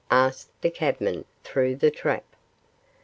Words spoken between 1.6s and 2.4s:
the trap.